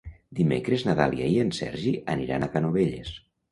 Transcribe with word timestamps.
Dimecres 0.37 0.85
na 0.87 0.95
Dàlia 1.01 1.27
i 1.35 1.37
en 1.45 1.53
Sergi 1.59 1.95
aniran 2.17 2.49
a 2.49 2.51
Canovelles. 2.59 3.15